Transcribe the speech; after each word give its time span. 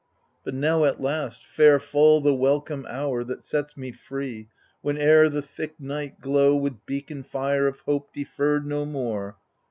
But 0.43 0.55
now 0.55 0.83
at 0.85 0.99
last 0.99 1.45
fair 1.45 1.77
fall 1.79 2.21
the 2.21 2.33
welcome 2.33 2.87
hour 2.89 3.23
That 3.23 3.43
sets 3.43 3.77
me 3.77 3.91
free, 3.91 4.49
whene'er 4.81 5.29
the 5.29 5.43
thick 5.43 5.79
night 5.79 6.19
glow 6.19 6.55
With 6.55 6.87
beacon 6.87 7.21
fire 7.21 7.67
of 7.67 7.81
hope 7.81 8.11
deferred 8.11 8.65
no 8.65 8.83
more. 8.83 9.37